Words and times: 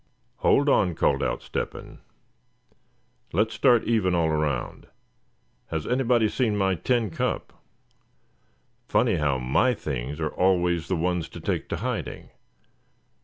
"Hold 0.37 0.67
on," 0.67 0.95
called 0.95 1.21
out 1.21 1.43
Step 1.43 1.73
hen, 1.73 1.99
"let's 3.33 3.53
start 3.53 3.83
even 3.83 4.15
all 4.15 4.29
around. 4.29 4.87
Has 5.67 5.85
anybody 5.85 6.27
seen 6.27 6.57
my 6.57 6.73
tin 6.73 7.11
cup? 7.11 7.53
Funny 8.87 9.17
how 9.17 9.37
my 9.37 9.75
things 9.75 10.19
are 10.19 10.33
always 10.33 10.87
the 10.87 10.95
ones 10.95 11.29
to 11.29 11.39
take 11.39 11.69
to 11.69 11.75
hiding. 11.75 12.31